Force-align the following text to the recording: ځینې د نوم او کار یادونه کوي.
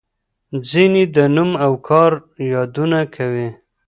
ځینې 0.69 1.03
د 1.15 1.17
نوم 1.35 1.51
او 1.65 1.73
کار 1.87 2.11
یادونه 2.53 2.99
کوي. 3.15 3.49